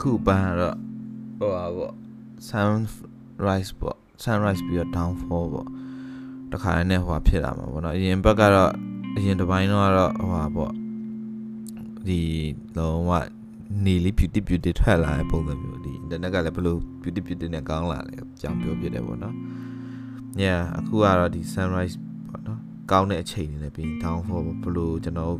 [0.00, 0.76] အခုပန်းကတော့
[1.38, 1.94] ဟိုပါပေါ့
[2.48, 5.66] sunrise ပေါ့ sunrise ပြီးတော့ downfall ပေါ့
[6.52, 8.72] တခါနဲ့ဟိုဖြစ်လာမှာပေါ့နော်အရင်ဘက်ကတော့
[9.16, 10.72] အရင်တစ်ပိုင်းတော့ကတော့ဟိုပါပေါ့
[12.08, 12.20] ဒီ
[12.78, 13.10] လုံးဝ
[13.84, 19.34] နေလေး beauty beauty ထွက်လာတဲ့ပုံစံမျိုးဒီ internet ကလည်းဘယ်လို beauty beauty နဲ့ကောင်းလာလဲကြောင်ပြောပြတယ်ပေါ့နော်
[20.42, 21.96] yeah အခုကတော့ဒီ sunrise
[22.28, 22.60] ပေါ့နော်
[22.90, 25.34] ကောင်းတဲ့အချိန်တွေနဲ့ပြီး downfall ပေါ့ဘယ်လိုကျွန်တော်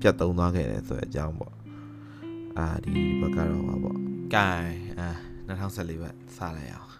[0.00, 1.55] ပြတ်သုံးသွားခဲ့တယ်ဆိုတဲ့အကြောင်းပေါ့
[2.58, 3.98] အာဒီဘက်ကတော့ဟောပေါ့
[4.34, 5.08] gain အာ
[5.48, 6.92] 2014ဘက်စလိုက်အောင်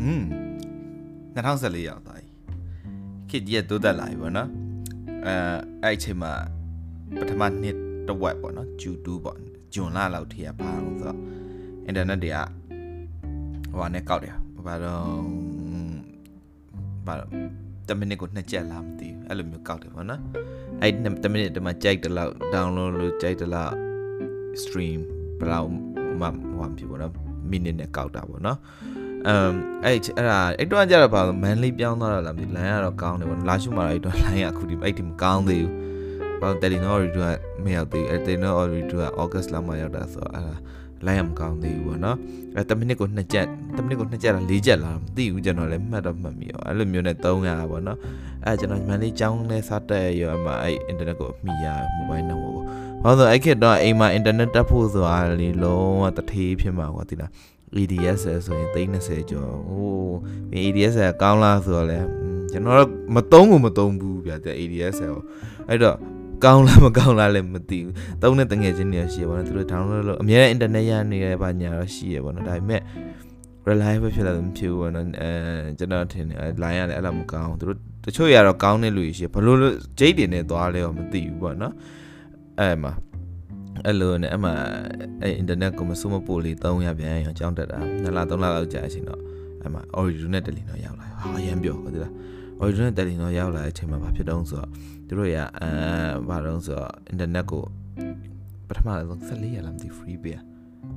[0.00, 0.22] อืม
[1.34, 2.26] 2014ရောက်သွားပြီ
[3.30, 4.48] ခေတ်ကြီးကတိုးတက်လာပြီပေါ့နော်
[5.26, 5.34] အဲ
[5.82, 6.32] အဲ့အချိန်မှာ
[7.18, 9.38] ပထမနှစ်တစ်ဝက်ပေါ့နော် Q2 ပေါ့
[9.74, 11.20] ဂျွန်လလောက်ထိရပါအောင်ဆိုတော့
[11.88, 12.38] internet တွေက
[13.70, 15.51] ဟိုဟာနဲ့ကောက်တယ်ဘာတော့
[17.06, 17.14] ဘာ
[17.88, 20.20] 10မိနစ်ကိုနှစ်ချက်လားမသိဘူးအဲ့လိုမျိုးကောက်တယ်ပေါ့နော်
[20.82, 23.72] အဲ့10မိနစ်တည်းမှာကြိုက်တယ်လို့ download လို့ကြိုက်တယ်လို့
[24.62, 25.00] stream
[25.38, 25.68] ဘယ်လောက်
[26.20, 26.26] မှ
[26.58, 27.12] ဟိုဖြစ်ပေါ့နော်
[27.50, 28.58] မိနစ်နဲ့ကောက်တာပေါ့နော်
[29.28, 35.72] အမ်အဲ့အဲ့ဒါအဲ့တော့ကျတော့ဘာလို့မန်လေးပြောင်းသွားတာလားမသိလမ်းကတော့ကောင်းတယ်ပေါ့လာရှုမှာတော့အဲ့တော့လိုင်းကအခုဒီအဲ့ဒီမကောင်းသေးဘူး
[36.40, 37.26] ဘာလို့တယ်လီနော်ရီဒူက
[37.64, 40.54] မရောက်သေးဘူးအဲ့တယ်နော်ရီဒူကဩဂတ်လမှာရောက်တာဆိုတော့အဲ့ဒါ
[41.06, 42.16] လိုင်းရမကောင်းသေးဘူးပေါ့နော်
[42.54, 47.98] အဲ10မိနစ်ကို2ချက်10မိနစ်ကို2ချက်လား4ချက်လားမသိဘူးကျွန်တော်လည်းမှတ်တော့မှတ်မိရောအဲ့လိုမျိုးနဲ့300ပါပေါ့နော်
[48.44, 52.62] အဲကျွန်တော်မန်လေးចောင်းနဲ့စတက်ရောအမှအဲ့အင်တာနက်ကိုအမိရမိုဘိုင်းနံပါတ်ကို
[53.02, 57.30] ဘာလို့အဲ့ခေတ်တော့အိမ်မှာအင်တာနက်တက်ဖို့ဆိုတာလေလုံးဝတထေးဖြစ်မှာကွာတိလား
[57.76, 59.92] ADS ဆိုရင်30ကျော်ဟို
[60.64, 61.98] ADS ကကောင်းလားဆိုတော့လေ
[62.52, 65.20] ကျွန်တော်မသုံးဘူးမသုံးဘူးဗျာတဲ့ ADS ကို
[65.68, 65.96] အဲ့တော့
[66.44, 72.82] ကောင်းလားမကောင်းလားလည်းမသိဘူးသုံးတဲ့တငယ်ချင်းတွေရှိရပါတော့သူတို့ download လုပ်အများနဲ့ internet ရနေရပါညာတော့ရှိရပါတော့ဒါပေမဲ့
[73.68, 75.30] reliable ဖြစ်လာမဖြစ်ဘူးပေါ့နော်အဲ
[75.78, 79.58] ကျွန်တော်ထင်တယ် line ရတယ်အဲ့လိုမကောင်းသူတို့တချို့ရတော့ကောင်းတဲ့လူရှိဘလို့
[79.98, 81.74] ဂျိတ်တွေနဲ့သွားလဲတော့မသိဘူးပေါ့နော်
[82.60, 82.92] အဲ့မှာ
[83.86, 84.50] အဲ့လိုနဲ့အမှ
[85.22, 89.20] အဲ့ internet ကိုမစိုးမပို့လေး300ပြန်ရအောင်ကြောင်းတက်တာ2လ3လလောက်ကြာအချိန်တော့
[89.62, 91.96] အဲ့မှာ original နဲ့ tele တော့ရောက်လာဟာရမ်းပြောဟုတ်သ
[92.62, 94.70] လား original နဲ့ tele တော့ရောက်လာတဲ့အချိန်မှာဘာဖြစ်တုံးဆိုတော့
[95.06, 95.68] သူတို့ရအဲ
[96.28, 97.62] ဘာတုံးဆိုတော့ internet ကို
[98.68, 100.38] ပထမဆုံး14ရလားမသိ free ပေး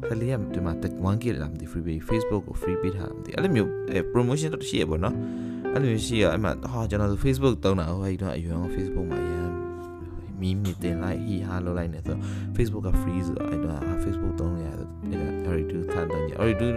[0.08, 0.74] 14ရဒီမှာ
[1.14, 3.70] 1k လားမသိ free ပေး Facebook ကို free ပေးထားမသိအဲ့လိုမျိုး
[4.14, 5.16] promotion တော့ရှိရပေါ့နော်
[5.74, 9.45] အဲ့လိုမျိုးရှိရအဲ့မှာဟာကျွန်တော် Facebook သုံးတာဟိုအဲ့တော့အရင်က Facebook မှာရ
[10.50, 12.18] မ်းမီးမီတင်လိုက်ဟီဟာလုပ်လိုက်နေဆို
[12.56, 14.88] Facebook က free ဆိုတော့အဲ့တော့ Facebook သုံးရအဲ့ဒါ
[15.48, 16.70] Aridu သန်တန်းကြီး Aridu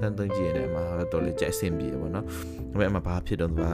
[0.00, 0.82] သန်တန်းကြီးနဲ့မှာ
[1.12, 3.64] တော့လေကြိုက်စင်ပြေပေါ့နော်ဒါပေမဲ့အမှဘာဖြစ်တော့သူက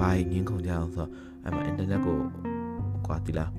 [0.00, 1.10] ဘာငင်းခုန်ကြအောင်ဆိုတော့
[1.44, 2.16] အဲ့မှာ internet ကို
[3.06, 3.50] ကွာတီလား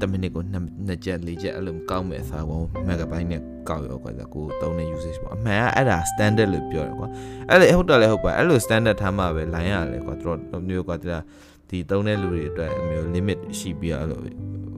[0.00, 0.42] 10မိနစ်ကို
[0.88, 7.08] 2ချက်4ချက်အဲ့လိုကောက်မဲ့အစားကို megabyte နဲ့ကောက်ရောကွာကိုသုံးတဲ့ usage ပေါ့အမှန်ကအဲ့ဒါ standard လို့ပြောတယ်ကွာ
[7.50, 11.24] အဲ့လေဟုတ်တယ်လေဟုတ်ပါအဲ့လို standard ထားမှပဲ line ရလေကွာသူတို့မျိုးကွာတီလား
[11.68, 14.20] ဒီသုံးတဲ့လူတွေအတွက်မျိုး limit ရှိပြီးအဲ့လို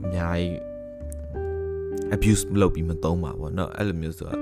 [0.05, 0.53] အများကြီး
[2.15, 4.35] abuse လုပ်ပြီးမသုံးပါဘောเนาะအဲ့လိုမျိုးဆိုတာ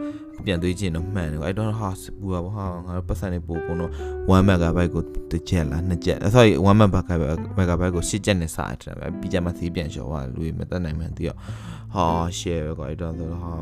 [0.46, 3.92] ပြန်သွေးခြင်းတော့မှန်တယ်ကွာအဲ့တော့ဟာပူပါဘောဟာငါတို့ပတ်စံနေပို့ကုန်တော့
[4.30, 6.76] 1 megabyte ကိုတစ်ချက်လားနှစ်ချက် sorry 1
[7.60, 11.38] megabyte ကို10ချက်နဲ့စရတယ်ပဲပြီးကြမှာသေးပြန်လျှော်သွားလူတွေမတက်နိုင်မှန်းသိတော့
[11.94, 12.06] ဟာ
[12.40, 13.54] share ပဲကွာအဲ့တော့ဆိုတော့ဟာ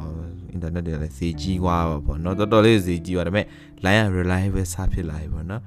[0.56, 3.46] internet တွေလည်းဈေးကြီးသွားပါဘောเนาะတော်တော်လေးဈေးကြီးသွားဒါပေမဲ့
[3.86, 5.62] line reliable စဖြစ်လာပြီပေါ့เนาะ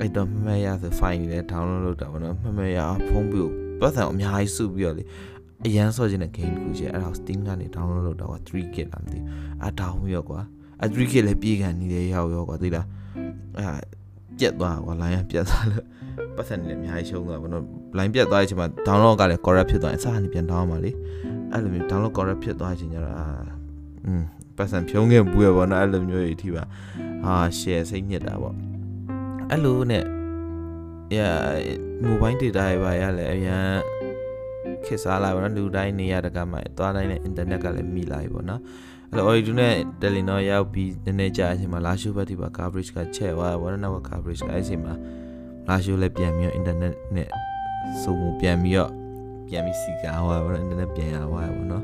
[0.00, 5.04] အဲ့တော့မှတ်ရဆို file တွေလည်း download လုပ်တာပေါ့เนาะမှတ်ရဖုန်းပြီးပတ်စံအများကြီးစုပြီးတော့လေ
[5.63, 9.19] အရန်ဆော့ခြင်းတဲ့ game တခုရှိအဲ့ဒါ Steam ကနေ download လုပ်တာကွာ 3GB လားမသိ
[9.65, 10.39] အတောင်းရောကွာ
[10.83, 12.85] အ 3GB လည်းပြေးကန်နေတယ်ရောက်ရောကွာသိလား
[13.57, 13.81] အဲ့
[14.39, 15.85] ပြက်သွားကွာ line ပြက်သွားလို့
[16.35, 17.63] ပတ်စံနေလည်းအများကြီးရှုံးသွားဘာလို့
[17.97, 20.91] line ပြက်သွားတဲ့အချိန်မှာ download ကလည်း corrupt ဖြစ်သွားရင်အစားကနေပြန် download မှာလေ
[21.51, 23.27] အဲ့လိုမျိုး download corrupt ဖြစ်သွားချိန်ကျတော့အာ
[24.05, 24.23] อืม
[24.57, 26.63] ပတ်စံဖြုံးခဲ့ဘူးရပေါ့နော်အဲ့လိုမျိုးတွေအထိပါ
[27.23, 28.55] ဟာ share စိတ်ညစ်တာပေါ့
[29.51, 30.03] အဲ့လိုနဲ့
[31.15, 31.37] yeah
[32.05, 33.67] mobile data တွေပါရလဲအရင်
[34.85, 38.61] ခက်စားလာပါတော့လူတိုင်းနေရတကမှသွားတိုင်းနဲ့ internet ကလည်းမိလာပြီပေါ့နော်
[39.11, 44.93] အဲ့တော့ Oridu နဲ့ Telenor ရောက်ပြီးနည်းနည်းကြာအချိန်မှာ Lashu ဘက်ဒီပါ coverage ကချက်သွားတယ်ပေါ့နော်နောက် coverage ကအဲ့အချိန်မှာ
[45.69, 47.29] Lashu လည်းပြန်ပြီးတော့ internet နဲ့
[48.01, 48.91] စုံမှုပြန်ပြီးတော့
[49.47, 51.83] ပြန်ပြီးစီကားသွားပေါ့နော် internet ပြန်ရသွားပေါ့နော်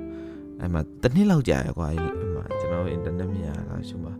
[0.59, 1.99] အဲ့မှာတစ်နှစ်လောက်ကြာရကွာအဲ့
[2.35, 4.13] မှာကျွန်တော် internet မြင်ရတာရှုမှာ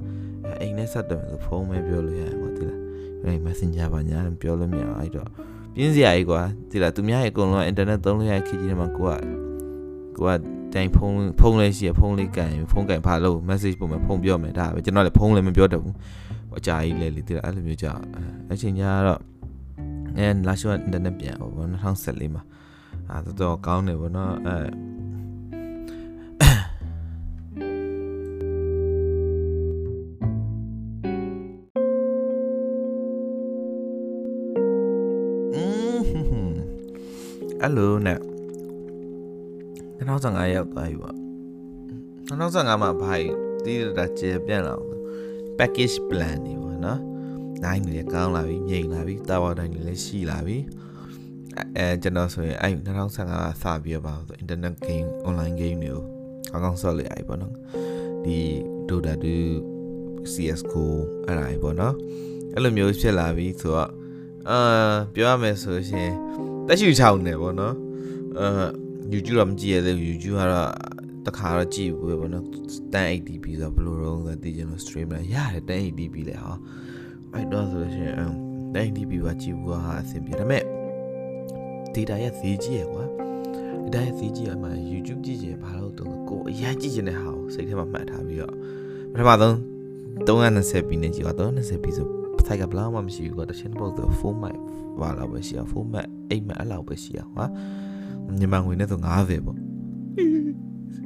[0.62, 2.80] အိမ်နဲ့ဆက်တယ်ဆိုဖုန်းပဲပြောလို့ရတယ်ကွာတိလား
[3.24, 5.30] အဲ့ messenger ပါညာပြောလို့မရအဲ့တော့
[5.76, 9.18] ပြင်းစရာကြီးကွာဒီလားသူများရဲ့အကုန်လုံးအင်တာနက်သုံးလို့ရတဲ့ခေတ်ကြီးထဲမှာကိုက
[10.18, 10.32] ကိုက
[10.74, 15.96] တိုင်ဖုန်းဖုန်းလေးရှိရဖုန်းလေးကန်ဖုန်းကန်ဖာလို့ message ပို့မယ်ဖုန်းပြောမယ်ဒါပဲကျွန်တော်လည်းဖုန်းလည်းမပြောတတ်ဘူး
[16.58, 17.92] အကြာကြီးလဲလေဒီလားအဲ့လိုမျိုးကြာ
[18.52, 19.20] အချိန်ကြီးကတော့
[20.18, 22.44] အဲလာရှိုးအင်တာနက်ပြန်ပေါ့2014မှာ
[23.10, 24.56] အာတော်တော်ကောင်းတယ်ပေါ့နော်အဲ
[37.62, 38.20] အဲ့လိုနဲ့
[39.98, 41.16] 2015ရောက်သွားပြီပေါ့
[42.30, 43.14] 2015မှာဘာ
[43.64, 44.88] တီးတာကျေပြန့်လာအောင်
[45.58, 47.00] package plan တွေပေါ့နော်
[47.64, 50.58] နိုင်နေကောင်းလာပြီမြိန်လာပြီတာဝါတိုင်းတွေလည်းရှိလာပြီ
[51.78, 56.02] အဲကျွန်တော်ဆိုရင်အဲ2015ကစပြီးတော့ပါဆို internet game online game တွေကို
[56.52, 57.54] ကောင်းကောင်းဆော့လိုက်ရပြီပေါ့နော်
[58.26, 58.38] ဒီ
[58.88, 60.86] Dota 2 CS:GO
[61.26, 61.96] အဲ့ဒါကြီးပေါ့နော်
[62.54, 63.90] အဲ့လိုမျိုးဖြစ်လာပြီဆိုတော့
[64.50, 64.60] အာ
[65.14, 66.12] ပြောရမယ်ဆိုရှင်
[66.72, 67.76] တက်ရှူချောင်းနေပေါ့နော်
[68.40, 68.68] အာ
[69.14, 70.70] YouTube တော့မကြည့်ရသေးဘူး YouTube ကတော့
[71.28, 72.46] တခါတော့ကြည့်ဘူးပဲပေါ့နော်
[72.94, 76.54] 1080p ဆိုတော့ဘယ်လိုတော့ဆိုသိချင်လို့ stream လာရတယ် 1080p လေဟာ
[77.34, 78.32] အဲ့တော့ဆိုလို့ရှိရင်
[78.76, 80.64] 1080p ပါကြည့်ဘူးဟာအဆင်ပြေဒါပေမဲ့
[81.94, 83.04] data ရဲ့ဈေးကြီးရယ်ကွာ
[83.94, 88.54] data ရဲ့ဈေးကြီးရမှာ YouTube ကြည့်ရင်ဘာလို့တုံးကိုအရင်ကြည့်ချင်တဲ့ဟာကိုစိတ်ထဲမှာမှတ်ထားပြီးတော့
[89.12, 89.56] ပထမဆုံး
[90.28, 92.08] 320p နဲ့ကြည့်တော့ 320p ဆို
[92.48, 94.58] ဆိုင်ကဘလောက်မှမရှိဘူးကွာတချင်ပုတ်ဆို4 mic
[95.00, 97.46] ဘာလောက်ပဲရှိရ4 mic 8 mic အဲ့လောက်ပဲရှိရကွာ
[98.40, 99.58] မြန်မာငွေနဲ့ဆို90ပေါ့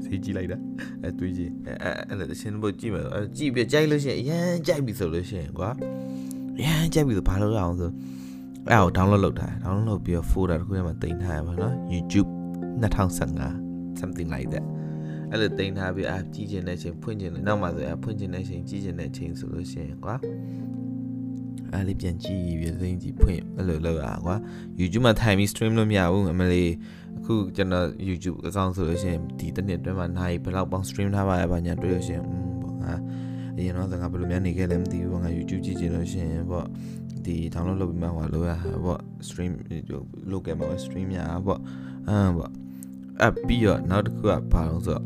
[0.05, 0.57] စီကြည့်လိုက်တာ
[1.03, 5.69] အဲတွေးကြည့်အဲအဲ့လိုတချင်ပုတ်ကြည့်မယ်အဲကြည့်ပြကြိုက်လို့ရှိရင်အရန်ကြိုက်ပြီဆိုလို့ရှိရင်ကွာ
[6.57, 7.91] အရန်ကြိုက်ပြီဆိုဘာလို့ရအောင်ဆို
[8.69, 12.29] အဲ့ကို download လုပ်ထားတယ် download လုပ်ပြီးတော့ folder တစ်ခုထဲမှာတင်ထားရပါတော့ YouTube
[12.81, 14.65] 2015 something like that
[15.31, 20.15] အဲ့လိုတင်ထားပြီးအာကြည့်ကျင်တဲ့အချိန်ဖွင့်ကျင်တယ်နောက်မှဆိုအဖွင့်ကျင်တဲ့အချိန်ကြည့်ကျင်တဲ့အချိန်ဆိုလို့ရှိရင်ကွာ
[21.73, 24.35] အဲ့လေးပြန်ကြည့်ပြီးသိင်းကြည့်ဖွင့်အဲ့လိုလုပ်ရကွာ
[24.79, 26.71] YouTube မှာထိုင်ပြီး stream လို့မရဘူးအမလေး
[27.19, 32.93] အခုကျွန်တော် YouTube account ဆိုလို့ရှိရင်ဒီတစ်နှစ်အတွင်းမှာနိုင်ဘယ်လောက်ပေါင်း stream ထားပါရဲ့ဘာညာတွေ့လို့ရှိရင်อืมပေါ့ငါ
[33.57, 36.65] အရင်တော့ငါဘယ်လိုများနေခဲ့လဲမသိဘူးငါ YouTube ကြည့်ကြည့်လို့ရှိရင်ပေါ့
[37.25, 38.51] ဒီ download လုပ်ပြီးမှဟိုလိုရ
[38.85, 39.51] ပေါ့ stream
[40.31, 41.59] လုပ်ခဲ့မှာ stream ရပေါ့
[42.07, 42.51] အမ်ပေါ့
[43.23, 45.03] အပြီးတော့နောက်တစ်ခုကဘာလို့ဆိုတော့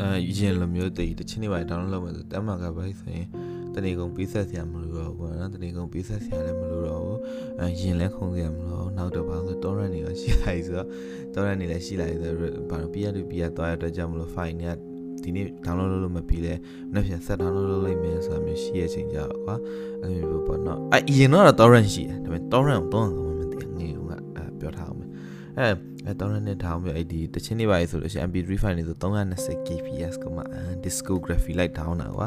[0.00, 0.08] အဲ
[0.38, 3.26] ရင်လိုမျိုးတည်တချင်းတွေပါ download လုပ်မယ်ဆိုတမ်းမှာကပဲဆိုရင်
[3.74, 7.18] တနေကုန်ပေးဆက်စရာမလိုတော့ဘူးနော်တနေကုန်ပေးဆက်စရာလည်းမလိုတော့ဘူး
[7.60, 10.88] အဲရင်လည်းခုံစရာမလိုနောက်တော့ဘာလို့ torrent တွေရောရှိလိုက်ဆိုတော့
[11.34, 14.76] torrent တွေလည်းရှိလိုက်ဆိုတော့ဘာလို့ပြရလို့ပြရသွားရတဲ့ကြောင့်မလို့ file တွေက
[15.24, 16.54] ဒီနေ့ download လုပ်လို့မပြီးလဲ
[16.94, 19.56] နောက်ပြန် set download လုပ်လိုက်မယ်ဆိုတာမျိုးရှိရချိန်ကြတော့ကွာ
[20.02, 23.98] အဲ့လိုမျိုးပေါ့နော်အဲအရင်တော့ torrent ရှိတယ်ဒါပေမဲ့ torrent ကိုတော့ငါမသိငေးက
[24.36, 25.10] အဲပြောထားအောင်မယ်
[25.58, 25.66] အဲ
[26.06, 30.42] အဲ torrent နဲ့ထားအောင်ပြအဲ့ဒီတချင်းတွေပါလေဆိုလို့ရှိရင် mp3 file တွေဆို 320 kbps ကမှ
[30.84, 32.26] discography လိုက် down တာကွာ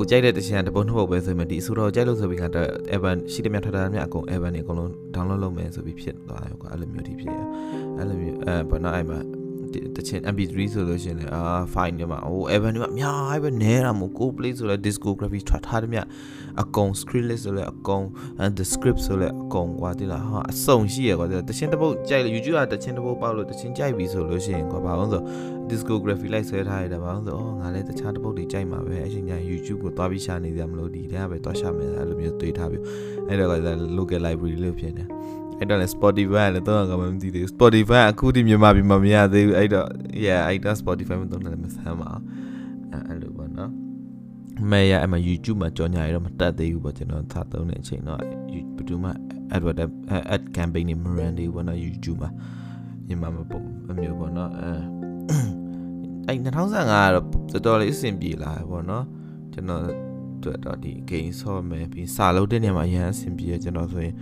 [0.00, 7.38] ကိုကြိုက်တဲ့တခြင်းတပုံနှစ်ပုတ်ပဲဆိုရင်ဒီအဆိုတော့ကြိုက်လို့ဆိုပြီးကတော့ Evan ရှိတဲ့မြတ်ထထမြတ်အကုန် Evan တွေအကုန်လုံး download လုပ်မယ်ဆိုပြီးဖြစ်သွားရောကွာအဲ့လိုမျိုးဒီဖြစ်ရ
[7.98, 9.39] အဲ့လိုမျိုးအဲဘာနာအဲ့မှာ
[9.96, 16.00] တချင် MP3 ဆိုလို့ရှိရင်လည်းအာ file တွေမှာဟို Evan တွေမှာအများကြီးပဲနဲတာမို့ကို play ဆိုလဲ discography ထွက်ထားတယ်မြ
[16.62, 18.04] အကုန် screen list ဆိုလဲအကုန်
[18.58, 25.22] the script ဆိုလဲအကုန်ကွာတိလားဟာအစုံရှိရကွာတိလားတချင်တစ်ပုတ်ကြိုက်လို့ YouTube ကတချင်တစ်ပုတ်ပေါက်လို့တချင်ကြိုက်ပြီဆိုလို့ရှိရင်ကွာဘာလို့ဆို
[25.70, 32.82] discography လိုက်ဆွဲထားရတယ်ဘာလို့ဆိုအော်ငါလည်းတခြားတစ်ပုတ်တွေကြိုက်မှာပဲအချိန်ကျရင် YouTube ကိုသွားပြီးရှာနေကြမလို့ဒီထဲကပဲသွားရှာမယ်အဲ့လိုမျိုးတွေးထားပြီး
[33.28, 33.54] အဲ့တော့က
[33.98, 35.04] local library လို့ဖြစ်နေ
[35.60, 39.88] အဲ့တော့လည်း Spotify လည်းတော့ကမှမသိသေးဘူး Spotify အခုဒီမြန်မာပြည်မှာမရသေးဘူးအဲ့တော့
[40.24, 42.10] yeah အဲ့တော့ Spotify မသုံးတယ်မဆမ်းပါ
[43.08, 43.70] အဲ့လိုပေါ့နော်
[44.70, 49.10] မဲရအမ YouTube မှာကြော်ညာရတော့မတက်သေးဘူးပေါ့ကျွန်တော်သာသုံးတဲ့အချိန်တော့ဘယ်သူမှ
[49.54, 49.78] advert
[50.34, 52.30] ad campaign တွေမရန်သေးဘူးပေါ့နော် YouTube မှာ
[53.06, 54.70] မြန်မာမှာပုံအမျိုးပေါ့နော်အဲ
[56.26, 56.52] အဲ့2015
[56.92, 59.04] ကတော့တော်တော်လေးအဆင်ပြေလာပေါ့နော်
[59.52, 59.82] ကျွန်တော်
[60.42, 64.14] တို့တော့ဒီ game ဆော့မယ်ပြီးစာလုပ်တဲ့နေရာမှာအရင်အဆင်ပြေကျွန်တော်ဆိုရင်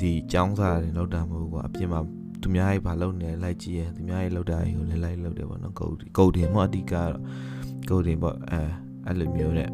[0.00, 2.00] ဒီចောင်းစားတယ်လောက်တာမဟုတ်ဘူးကွာအပြင်မှာ
[2.42, 7.12] သူများကြီးဘာလုပ်နေလဲလိုက်ကြည့်ရသူများကြီးလောက်တာကြီးကိုလည်းလိုက်လုပ်တယ်ပေါ့နော်ဂုတ်ဂုတ်တင်ပေါ့အဓိကတော့
[7.88, 8.60] ဂုတ်တင်ပေါ့အဲ
[9.06, 9.70] အဲ့လိုမျိုးနဲ့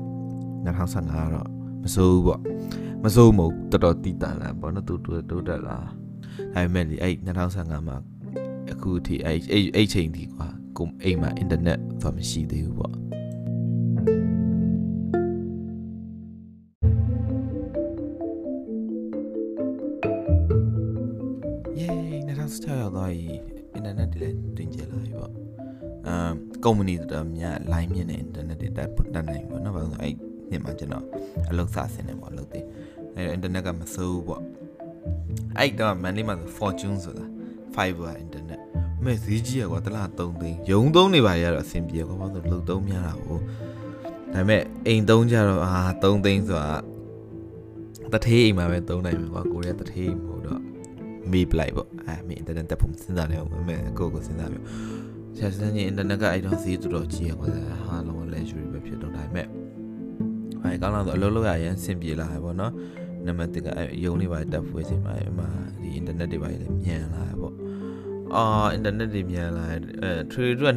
[0.64, 1.48] 2015ကတော့
[1.82, 2.40] မစိုးဘူးပေါ့
[3.04, 5.80] မစိုးမို့တော်တော်တည်တန်လာပေါ့နော်တူတူတိုးတက်လာဒါ
[6.54, 7.96] ပေမဲ့ဒီအဲ့2015မှာ
[8.72, 9.38] အခုထိအဲ့
[9.76, 12.94] အဲ့ချိန်ဒီကွာကိုအိမ်မှာအင်တာနက်ဆိုတာမရှိသေးဘူးပေါ့
[21.80, 23.28] ရောက်သွားပြီ
[23.74, 25.32] အင်တာနက်တွေလည်းတင်ကျလာပြီပေါ့
[26.06, 30.14] အမ်ကုမ္ပဏီတော်များ line မြင့်တဲ့အင်တာနက်တွေတက်တက်နိုင်ပေါ့နော်ဘာလို့အဲ့
[30.50, 31.04] နှစ်မှာကျွန်တော်
[31.50, 32.64] အလုပ်စဆင်းနေပေါ့လုပ်သေး
[33.14, 34.42] အဲ့အင်တာနက်ကမစိုးဘူးပေါ့
[35.58, 37.26] အဲ့တော့မန်လေးမှာဆို fortune ဆိုတာ
[37.74, 38.60] fiber internet
[39.04, 43.38] မဲ့ဈေးကြီးရကွာတလား3သိန်းရုံသုံးနေပါရတော့အဆင်ပြေကွာဘာလို့လုံသုံးများတာကို
[44.32, 46.72] ဒါပေမဲ့အိမ်သုံးကြတော့အာ3သိန်းဆိုတာ
[48.12, 50.63] တထေးအိမ်မှာပဲသုံးနိုင်မှာကွာကိုရီးယားတထေးမဟုတ်တော့
[51.32, 54.62] မေးပလိုက်ပေါ့အဲမေးအင်တာနက်တက်ဖို့စဉ်းစားနေအောင်မဲကိုကိုစဉ်းစားပြီး
[55.36, 57.48] ဆရာစန်းကြီးအင်တာနက်ကအဲ့တော့ဈေးတော်တော်ကြီးရကွာ
[57.86, 59.46] ဟာလုံးဝ luxury ပဲဖြစ်တော့ဒါပေမဲ့
[60.62, 62.72] အဲကောင်းလာတော့အလုပ်လုပ်ရရင်ဆင်ပြေလာပဲပေါ့နော်
[63.26, 65.40] နံပါတ်1ကအဲယုံလေးပါတက်ဖွေးချိန်မှာအမ
[65.80, 67.54] ဒီအင်တာနက်တွေပါလေမြန်လာပေါ့
[68.34, 69.78] အာအင်တာနက်တွေမြန်လာအဲ
[70.32, 70.68] trade က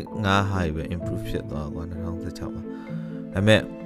[0.00, 2.62] 2015 high ပဲ improve ဖြစ်သွားကွာ2016မှာ
[3.32, 3.85] ဒါပေမဲ့ဟိ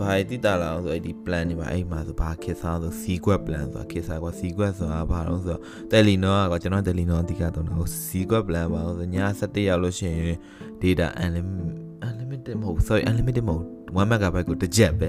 [0.00, 5.60] ဘာတိတာလာအောင်ဆိုအဲ့ဒီ plan တွေပါအဲ့မှာဆိုဘာခက်စားဆို sequence plan ဆိုတာခက်စားကွာ sequence ဆိုတာဘာလို့ဆိုတော့
[5.92, 10.36] Telenor ကွာကျွန်တော် Telenor အဓိကတော့နော် sequence plan ပါဆိုည7ရောက်လို့ရှိရင်
[10.82, 13.64] data unlimited မဟုတ် sorry unlimited မဟုတ်
[14.04, 15.08] 1 megabyte ကိုတစ်ချက်ပဲ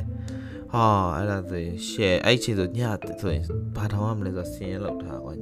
[0.74, 2.79] ဟာအဲ့ဒါဆိုရင် share အဲ့ချိန်ဆိုည
[3.22, 3.43] ဆိုရင်
[3.75, 5.34] ဘာထောင်ရမလဲဆိုတော့ဆင်းရဲလောက်ထားကွာ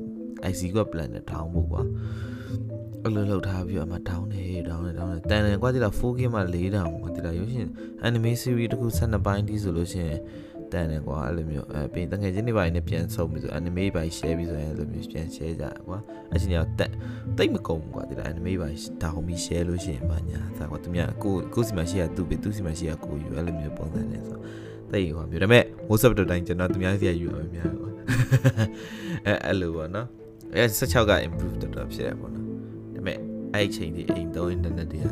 [0.51, 1.81] IC က plan နဲ့ထောင်ဖို့ကွာ
[3.03, 7.67] အဲ့လိုလောက်ထားပြီးတော့အမ down နေ down နေ down နေတန်တယ်ကွာဒီလား 4K မှာ4တောင်ကွာဒီလားရုပ်ရှင်
[8.07, 10.19] anime series တခု12ပိုင်းတီးဆိုလို့ရှိရင်
[10.71, 15.97] တန်တယ်ကွာအဲ့လိုမျိုးအဲပြီးတငယ်ချင်းတွေပိုင်းနဲ့ပြန်ဆုံပြီးဆို anime ပိုင်း share ပြီးဆိုရင်အဲ့လိုမျိုးပြန် share ကြကွာ
[16.33, 16.91] အချိန်ရောက်တက်
[17.37, 24.37] တိတ်မကုန်ဘူးကွာဒီလား anime ပိုင်းဒါဟုံပြီး share လို့ရှိရင်ဘာညာသာကွာသူများကိုကိုစီမှာရှိရသူပဲသူစီမှာရှိရကိုယူအဲ့လိုမျိုးပုံစံနဲ့ဆို
[24.91, 27.89] တိတ်ကွာမျိုးဒါပေမဲ့ WhatsApp တို့တိုင်းကျွန်တော်သူများစီရယူရများကွာ
[29.25, 30.07] အဲအဲ့လိုပေါ့နော်
[30.55, 32.48] အဲ16က improve တော်တော်ဖြစ်ရပေါ့နော်ဒါပေမဲ့
[33.53, 35.05] အဲ့အချိန်ဒီအိမ်သုံး internet တွေက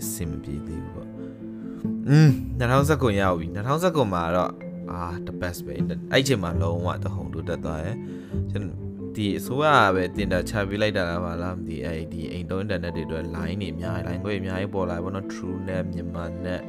[0.00, 1.08] အဆင်မပြေသေးဘူးပေါ့
[2.08, 4.52] อืม2019ရောက်ပြီ2019မှာတော့
[4.90, 7.96] အာ the best ပဲအဲ့အချိန်မှာလုံးဝတဟုန်တို့တက်သွားရယ်
[8.50, 8.80] ကျွန်တော်
[9.16, 16.62] ဒီအစိုးရကပဲတင်တာချပေးလိုက်တာလားပါလားမသိအဲ့ဒီအိမ်သုံး internet တွေအတွက် line တွေအများကြီး line တွေအများကြီးပေါ်လာပေါ့နော် TrueNet မြန်မာ net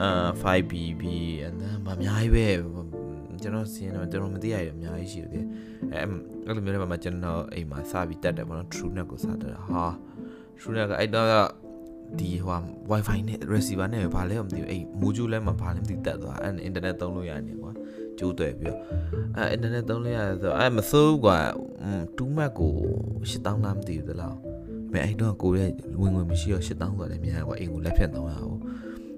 [0.00, 1.02] အာ 5BB
[1.46, 2.46] and then ဗာအများကြီးပဲ
[3.42, 5.44] ကျွန်တော်စီးရင်တော့ကျွန်တော်မသိရရအများကြီးရှိတယ်
[5.92, 6.02] အဲ
[6.46, 9.84] အဲ့လိုမျိုးတွေမှာကျွန်တော်အိမ်မှာစပြီးတက်တယ်ပေါ့နော် TrueNet ကိုစတက်တာဟာ
[10.60, 11.28] TrueNet ကအဲ့တော့
[12.18, 17.70] ဒီဟို Wi-Fi နဲ့ receiver နဲ့ဘာလဲမသိဘူးအဲ့ module လဲမှာဘာလဲမသိတက်သွားအဲ့ internet သုံးလို့ရတယ်ကွာ
[18.18, 18.80] ကျိုးတယ်ပြီးတော့
[19.36, 21.38] အဲ့ internet သုံးလို့ရတယ်ဆိုအဲ့မစိုးဘူးကွာ
[22.18, 22.72] 2 Mac ကို
[23.30, 24.36] 8000လားမသိဘူးတလား
[24.92, 25.70] မဲအဲ့တော့ကိုရဲ့
[26.00, 28.58] ဝင်ဝင်မရှိတော့8000ဆိုလည်းများကွာအိမ်ကိုလက်ဖြတ်သုံးရအောင်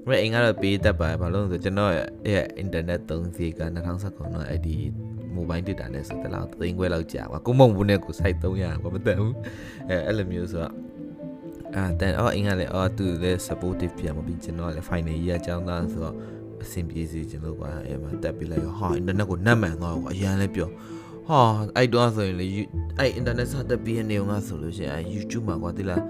[0.09, 3.61] ဘယ်အိမ်ကတော့ပေးတတ်ပါဘာလို့လဲဆိုကျွန်တော်ရဲ့ internet သုံးစီက
[3.95, 4.77] 2019တော့အဲ့ဒီ
[5.37, 9.35] mobile data နဲ့ဆိုတလားသိန်းခွဲလောက်ကြာကွာကိုမုံဘူးနဲ့ကို site 300ကွာမတန်ဘူး
[9.89, 10.75] အဲအဲ့လိုမျိုးဆိုတော့
[11.77, 16.15] အာတန်အော်အင်္ဂါလေအော်သူလည်း supportive ပြန်မပြီးကျွန်တော်လည်း final year အကြောင်းသားဆိုတော့
[16.63, 20.69] အဆင်ပြေစီကျွန်တော်ကွာအဲ့မှာတက်ပြီးလိုက်ဟာ internet ကိုနတ်မှန်သွားကွာအရန်လည်းပြော
[21.29, 21.39] ဟာ
[21.77, 22.49] အဲ့တော့ဆိုရင်လေ
[22.99, 26.03] အဲ့ internet စတက်ပြီးနေအောင်ငါဆိုလို့ရှိရင်အဲ့ YouTube မှာကွာတိလား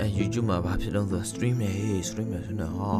[0.00, 1.70] အဲ YouTube မှာဘာဖြစ်လို့ဆို stream နေ
[2.08, 2.90] stream နေဆိုတော့ဟာ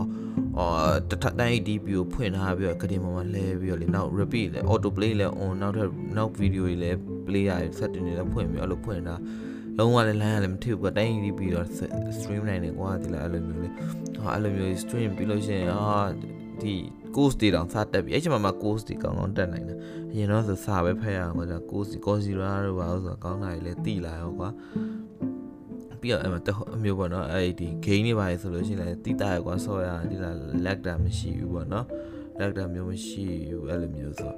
[0.59, 6.91] အော်တထတိုင်း DP ကိုဖွင့်ထားပြီးတော့ကတင်ပေါ်မှာလဲပြီးတော့လေနောက် repeat လဲ auto play လဲ on နောက်ထပ်နောက် video တွေလဲ
[7.27, 9.15] play ရ setting တွေလဲဖွင့်ပြီးအဲ့လိုဖွင့်တာ
[9.79, 11.67] လုံးဝလည်း line ရလည်းမထည့်ဘူးတိုင်း DP တော့
[12.19, 13.69] stream နိုင်တယ်ကွာဒီလားအဲ့လိုမျိုးလေ
[14.23, 15.97] ဟာအဲ့လိုမျိုး stream ပြီးလို့ရှိရင်ဟာ
[16.63, 16.75] ဒီ
[17.15, 19.79] course တွေတောင်စတက်ပြီအဲ့ချိန်မှာ course တွေကောင်းကောင်းတက်နိုင်တယ်
[20.11, 24.49] အရင်တော့ဆိုစာပဲဖတ်ရအောင်ကွာ course course တွေတော့ဘာလို့ဆိုတော့ကောင်းတာတွေလည်းတိလာရောကွာ
[26.03, 26.41] ပြီးတော့အဲ့မှာ
[26.77, 30.35] အမျိုးပေါ့နော်အဲ့ဒီ gain တွေပါလေဆိုလို့ရှိရင်လည်းတိတာရကွာဆော့ရဒီလား
[30.67, 31.87] lag တာမရှိဘူးပေါ့နော်
[32.41, 34.33] lag တာမျိုးမရှိဘူးအဲ့လိုမျိုးဆို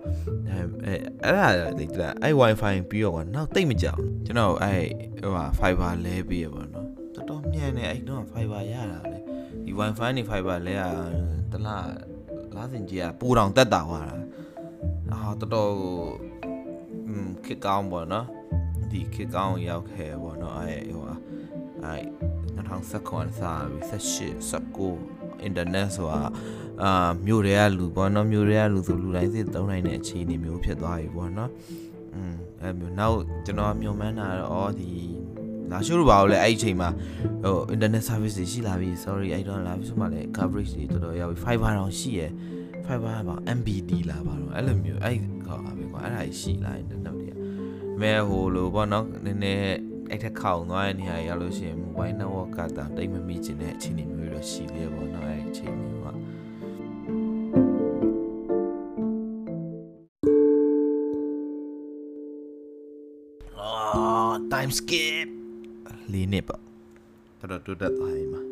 [0.48, 4.84] အဲအဲ့အဲ့ဒါဒီလားအဲ့ wifi ပြီးတော့ကွာနောက်တိတ်မကြောက်ကျွန်တော်အဲ့
[5.22, 9.18] ဟိုဟာ fiber လဲပြီးရပေါ့နော်တော်တော်မြန်နေအဲ့တော့ fiber ရတာလေ
[9.64, 10.82] ဒီ wifi နေ fiber လဲရ
[11.52, 11.86] တလား
[12.56, 14.16] လားစင်ကြီးကပူတောင်တက်တာသွားတာ
[15.12, 15.72] အာတော်တော်
[17.08, 18.26] อืมခစ်ကောင်းပေါ့နော်
[18.90, 21.14] ဒီခစ်ကောင်းရောက်ခဲ့ပေါ့နော်အဲ့ဟိုဟာ
[21.86, 21.98] အဲ
[22.56, 24.52] 2019စာပြီး18
[25.40, 26.22] 19 internet ဆိုတာ
[26.82, 31.50] အာမြို့တွေကလူပေါ့နော်မြို့တွေကလူဆိုလူတိုင်းစစ်သုံးနိုင်တဲ့အခြေအနေမျိုးဖြစ်သွားပြီပေါ့နော်
[32.14, 34.90] อืมအဲမျိုးနောက်ကျွန်တော်မျှော်မှန်းတာတော့ဒီ
[35.70, 36.88] လာရှိုးလို့ပါလို့လဲအဲ့ဒီအချိန်မှာ
[37.44, 42.30] ဟို internet service တွေရှိလာပြီ sorry အဲ့တော့လာပြီဆိုမှလည်း coverage တွေတော်တော်ရောက်ပြီ fiber တောင်ရှိရယ်
[42.86, 47.32] fiber ပါ MBD လာပါတော့အဲ့လိုမျိုးအဲ့ခေါ်ပါပဲကွာအဲ့ဒါရှိလာ internet တွေက
[48.00, 56.06] မဲဟိုလိုပေါ့နော်နည်းနည်း အဲ့ထက်ခေါင်သွားတဲ့နေရာရောက်လို့ရှိရင် mobile network ကတောင်တိတ်မမိချင်တဲ့အခြေအနေမျိုးတွေရှိသေးရပေါ့နော်အဲ့အခြေအနေက
[63.58, 63.72] အာ
[64.52, 65.26] time skip
[66.12, 66.60] လေးနှစ်ပေါ့
[67.38, 68.42] တော်တော်တိုးတက်သွားပြီမှာ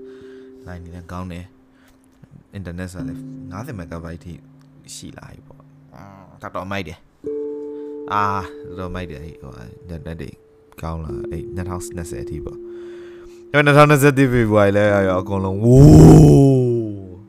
[0.66, 1.46] line နေလည်းကောင်းတယ်
[2.56, 3.20] internet ဆိုလည်း
[3.52, 4.32] 90 megabyte ထိ
[4.94, 5.62] ရှိလာပြီပေါ့
[5.94, 6.04] အာ
[6.42, 6.98] တော်တော်မိုက်တယ်
[8.12, 8.22] အာ
[8.66, 10.30] တော်တော်မိုက်တယ်ဟို internet တွေ
[10.80, 12.58] ကောင်းလာအဲ့2020အထိပေါ့
[13.52, 15.88] အဲ့2020 February လဲရောအကုန်လုံးဝိုး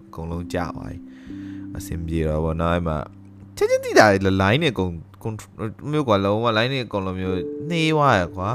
[0.07, 0.97] အကုန်လုံးကြာသွားပြီ
[1.77, 2.97] အဆင်ပြေတော့ဗောနော်အဲ့မှာ
[3.57, 4.05] ချက်ချင်းတိတာ
[4.41, 4.91] line တွေအကုန်
[5.91, 7.38] မျိုးကွာလုံးဝ line တွေအကုန်လုံးမျိုး
[7.69, 8.50] နှေးသွားရကွာ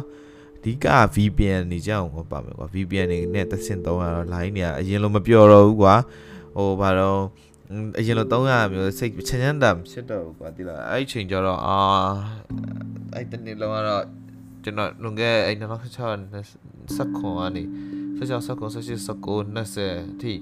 [0.56, 5.94] အဓိက VPN နေကြအောင်ပါမယ်ကွာ VPN နေနဲ့သစင်သုံးရတော့ line တွေကအရင်လိုမပြောတော့ဘူးကွာ
[6.56, 7.20] ဟိုဘာတော့
[7.98, 11.78] အရင်လိုသုံးရမျိုးစိတ်ချမ်းချမ်းသာဖြစ်တော့ကွာဒီလားအဲ့ချိန်ကျတော့အာ
[13.14, 14.02] အဲ့တနေ့လုံးကတော့
[14.68, 15.62] ကျွန်တော်လွန်ခဲ့အဲ့2016
[16.98, 17.62] 19ကနေ
[18.18, 20.32] 16 19 18 19 20အထိ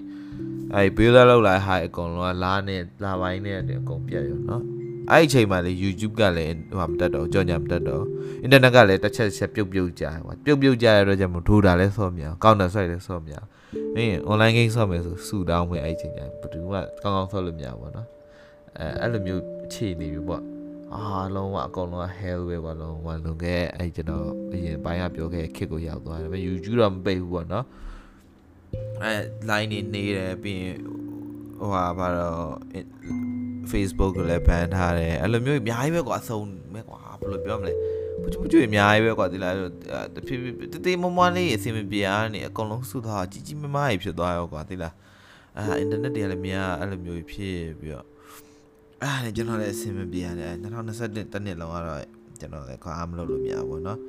[0.74, 4.62] အဲ့ဘေးလာလောက်လာဟာအကုန်လုံးကလာနဲ့လာပိုင်းနဲ့အကုန်ပြတ်ရောနော်
[5.10, 8.04] အဲ့ဒီအချိန်မှာလေ YouTube ကလည်းဟိုမတက်တော့ကြော်ညာမတက်တော့
[8.44, 13.46] internet ကလည်းတစ်ချက်ချက်ပြုတ်ပြုတ်ကြာဟိုပြုတ်ပြုတ်ကြာရတော့ကျမထိုးတာလဲဆော့မြောင် counter strike လဲဆော့မြောင်
[13.96, 18.08] အင်း online game ဆော့မယ်ဆိုစူတောင်းမယ်အဲ့ဒီအချိန်ကျဘယ်သူမှကောင်းကောင်းဆော့လို့မရဘူးပေါ့နော်
[18.78, 20.55] အဲအဲ့လိုမျိုးအခြေအနေမျိုးပေါ့
[21.04, 27.66] အားလုံးကအကုန်လုံးက hell ပဲကွာလုံးဝလုံခဲ့အဲ့ကျွန်တော်အရင်ပိုင်းကပြောခဲ့ခစ်ကိုရောက်သွားတယ်ပဲ YouTube တော့မပိတ်ဘူးပေါ့နော်
[29.02, 29.12] အဲ
[29.48, 30.78] line နေနေတယ်ပြီးရင်
[31.58, 32.50] ဟိုဟာဘာတော့
[33.72, 37.72] Facebook ကိုလည်း ban ထားတယ်အဲ့လိုမျိုးအများကြီးပဲကွာအဆုံးပဲကွာဘယ်လိုပြောမလဲ
[38.22, 39.54] ပူချူပူချူအများကြီးပဲကွာဒီလား
[40.14, 44.94] တဖြည်းဖြည်းတသေးမမွားလေးအစီအမပြေအားနေအကုန်လုံးစုထားကြီးကြီးမမကြီးဖြစ်သွားရောကွာဒီလား
[45.56, 48.06] အာအင်တာနက်တွေကလည်းများအဲ့လိုမျိုးဖြစ်ပြီးတော့
[49.01, 52.01] အဲ့ဒါကျွန်တော်လည်းအစီအမပြေရတယ်2021တနှစ်လုံးကတော့
[52.39, 53.99] ကျွန်တော်လည်းခွာအားမလုပ်လို့မရဘူးเนาะ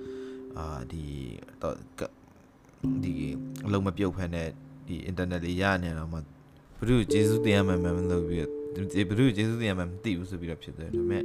[0.59, 1.03] အာဒီ
[1.63, 1.77] တော့
[3.05, 3.13] ဒီ
[3.67, 4.49] အလုံးမပြုတ်ဖက်နဲ့
[4.87, 6.19] ဒီအင်တာနက်လေးရနေတော့မှ
[6.79, 11.25] ဘုရုကျေးဇူးတင်ရမှမှမလုပ်ပြီးဘယ်သူကျေးဇူးတင်ရမှမသိဘူးဆိုပြီးတော့ဖြစ်တယ်ဒါပေမဲ့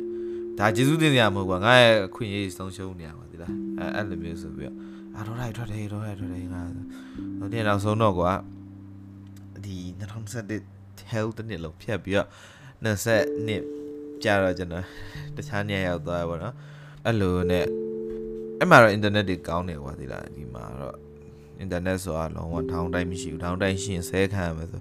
[0.60, 4.75] ဒါကျေးဇူးတင်ရမှာမဟုတ်ကွာငါရဲ့အခွင့်အရေးဆုံးရှုံးနေရပါဒီလားအဲအဲ့လိုမျိုးဆိုပြီးတော့
[5.16, 6.62] အာတော့လိုက်ထွက်တယ်တော့လိုက်ထွက်တယ်ငါ
[7.39, 8.32] တော့ဒီနောက်ဆုံးတော့ကွာ
[9.66, 9.75] ဒီ
[10.42, 12.27] 2021 health တစ်နှစ်လုံးဖြတ်ပြီးတော့
[12.85, 13.62] 20နှစ်
[14.25, 14.85] ကြာတော့ကျွန်တော်
[15.37, 16.55] တခြားနေရာရောက်သွားပါတော့
[17.05, 17.65] အဲ့လိုနဲ့
[18.59, 20.97] အဲ့မှာတော့ internet တွေကောင်းတယ်ကွာဒီလားဒီမှာတော့
[21.65, 24.81] internet ဆိုတာလုံးဝထောင်းတိုင်းမရှိဘူးထောင်းတိုင်းရှိရင်ဆဲခံရမယ်ဆို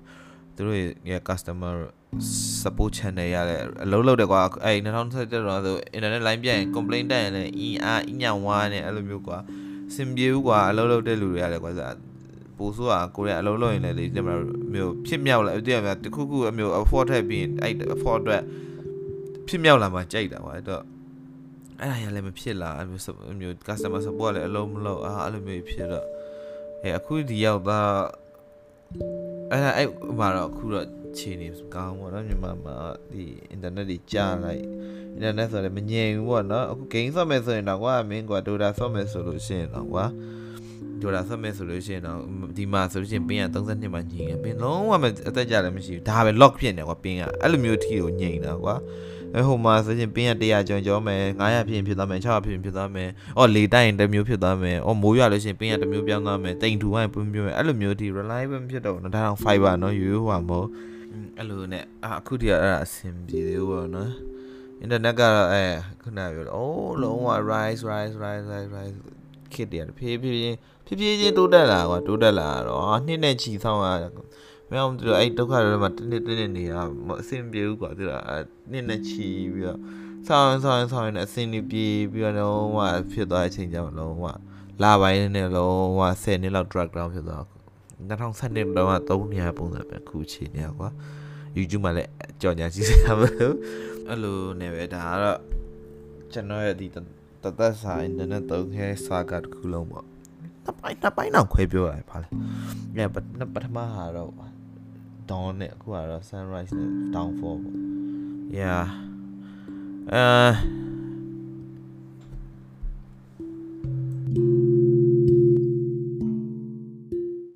[0.55, 0.77] သူတို့
[1.09, 1.75] ရဲ့ customer
[2.61, 4.87] support channel ရတယ်အလုံးလုံးတယ်ကွာအဲ့2017
[5.47, 9.37] တော့ဆို internet line ပြရင် complaint တက်ရင်လည်းအင်းအားအညံဝါနဲ့အဲ့လိုမျိုးကွာ
[9.95, 11.71] စင်ပြေဘူးကွာအလုံးလုံးတဲ့လူတွေရတယ်ကွာ
[12.61, 14.35] ပို့ဆိုတာကိုရီးယားအလုံးလုံးရင်လည်းလေဒီမှာ
[14.73, 18.43] မျိုးဖြစ်မြောက်လာတကယ်တခုခုအမျိုး afford ထည့်ပြီးအဲ့ afford အတွက်
[19.47, 20.83] ဖြစ်မြောက်လာမှကြိုက်တာကွာအဲ့တော့
[21.79, 26.05] အဲ့ဒါရလည်းမဖြစ်လာအဲ့မျိုး customer support လည်းအလုံးမလုံးအာအဲ့လိုမျိုးဖြစ်တော့
[26.83, 27.93] အဲအခုဒီရောက်သား
[29.51, 30.87] အဲ့အဲ့ဟိုမှာတော့အခုတော့
[31.17, 32.75] ခြေနေကောင်းပေါ့နော်မြန်မာမှာ
[33.11, 34.63] ဒီ internet တွေကြားလိုက်
[35.15, 40.05] internet ဆိုလည်းမငြိမ်ဘူးပေါ့နော်အခု game ဆော့မယ်ဆိုရင်တော့ကွာမင်းကွာ Dota ဆော့မယ်ဆိုလို့ရှိရင်တော့ကွာ
[41.01, 42.19] Dota ဆော့မယ်ဆိုလို့ရှိရင်တော့
[42.57, 48.75] ဒီမှာဆိုလို့ရှိရင်ပင်းက32မှာညင်ပင်းလုံးဝမအသက်ကြလည်းမရှိဘူးဒါပဲ lock ဖြစ်နေကွာပင်းကအဲ့လိုမျိုးထီကိုညင်တာကွာ
[49.35, 60.67] အဲဟိုမှာဆိုရင်ပင်းက100ကျော်ကျော်မယ်900ဖြစ်ရင်ဖြစ်သွားမယ်600ဖြစ်ရင်ဖြစ်သွားမယ်အော်လေတိုက်ရင်တစ်မျိုးဖြစ်သွားမယ်အော်မိုးရွာလို့ရှိရင်ပင်းကတစ်မျိုးပြောင်းသွားမယ်တိမ်ထူဝိုင်းပွင့်ပြမယ်အဲ့လိုမျိုးဒီ reliable မဖြစ်တော့ဘူးဒါတော့ fiber နော်ရိုးရိုးဟွာမဟုတ်
[61.37, 64.11] အဲ့လိုနဲ့အခုတည်းအဲ့ဒါအဆင်ပြေသေးဘူးပေါ့နော်
[64.83, 65.63] internet ကတော့အဲ
[66.01, 68.97] ခုနပြောတော့အိုးလုံးဝ rise rise rise rise rise
[69.55, 70.37] ခစ်တယ်ဖြည်းဖြည်း
[70.85, 73.87] ဖြည်းဖြည်းချင်းတိုးတက်လာကွာတိုးတက်လာတော့နှစ်နဲ့ချီဆောင်ရ
[74.69, 76.73] မင်းအောင်တို့အဲ့ဒုက္ခတွေမှာတနေ့တနေ့နေရ
[77.21, 78.13] အဆင်ပြေဘူးကွာသူက
[78.71, 79.79] နှစ်နဲ့ချီပြီးတော့
[80.27, 82.79] ဆောင်းဆောင်းဆောင်းနေအဆင်ပြေပြီးတော့လုံးဝ
[83.11, 84.25] ဖြစ်သွားတဲ့အချိန်ကျတော့လုံးဝ
[84.81, 87.43] လာပိုင်းနဲ့လုံးဝ10နှစ်လောက် drag down ဖြစ်သွား
[88.09, 90.89] 2012တော့3နေရာပုံစံပဲခုချိန်နေကွာ
[91.57, 92.09] YouTube မှာလည်း
[92.41, 93.29] ကြော်ညာကြည့်ရမှာ
[94.07, 95.39] အဲ့လိုနေပဲဒါကတော့
[96.31, 96.87] ကျွန်တော်ရဲ့ဒီ
[97.43, 100.05] တသက်ဆိုင်နည်းနည်းသုံးခဲစာကတစ်ခုလုံးပေါ့
[100.65, 102.27] နှစ်ပိုင်းနှစ်ပိုင်းတော့ခွဲပြောရတယ်ပါလေ။
[102.95, 103.05] အဲ
[103.53, 104.31] ပထမဟာတော့
[105.29, 107.77] dawn နဲ့အခုကတော့ sunrise နဲ့ downfall ပေါ့။
[108.59, 108.85] Yeah
[110.11, 110.23] အဲ